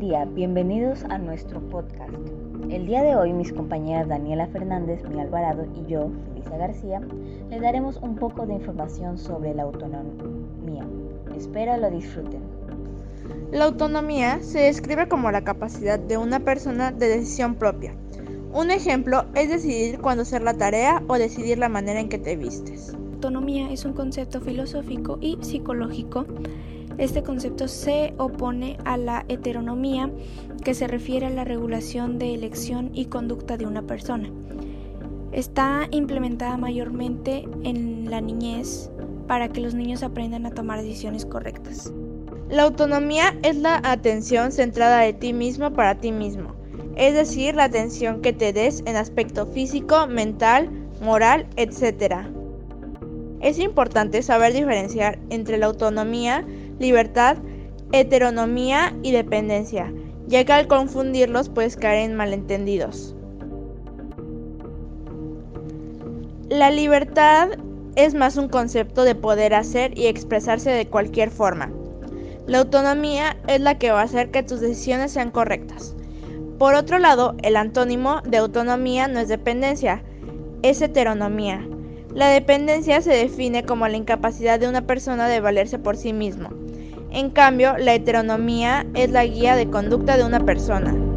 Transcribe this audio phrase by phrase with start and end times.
[0.00, 2.14] día, bienvenidos a nuestro podcast.
[2.70, 7.02] El día de hoy mis compañeras Daniela Fernández, mi Alvarado y yo, Felisa García,
[7.50, 10.86] les daremos un poco de información sobre la autonomía.
[11.36, 12.40] Espero lo disfruten.
[13.52, 17.94] La autonomía se describe como la capacidad de una persona de decisión propia.
[18.54, 22.36] Un ejemplo es decidir cuándo hacer la tarea o decidir la manera en que te
[22.36, 22.94] vistes.
[23.12, 26.24] Autonomía es un concepto filosófico y psicológico
[27.00, 30.10] este concepto se opone a la heteronomía,
[30.62, 34.30] que se refiere a la regulación de elección y conducta de una persona.
[35.32, 38.90] Está implementada mayormente en la niñez
[39.26, 41.90] para que los niños aprendan a tomar decisiones correctas.
[42.50, 46.54] La autonomía es la atención centrada de ti mismo para ti mismo,
[46.96, 50.68] es decir, la atención que te des en aspecto físico, mental,
[51.00, 52.26] moral, etc.
[53.40, 56.44] Es importante saber diferenciar entre la autonomía
[56.80, 57.36] libertad,
[57.92, 59.92] heteronomía y dependencia,
[60.26, 63.14] ya que al confundirlos puedes caer en malentendidos.
[66.48, 67.50] La libertad
[67.96, 71.70] es más un concepto de poder hacer y expresarse de cualquier forma.
[72.46, 75.94] La autonomía es la que va a hacer que tus decisiones sean correctas.
[76.58, 80.02] Por otro lado, el antónimo de autonomía no es dependencia,
[80.62, 81.66] es heteronomía.
[82.14, 86.59] La dependencia se define como la incapacidad de una persona de valerse por sí mismo.
[87.12, 91.09] En cambio, la heteronomía es la guía de conducta de una persona.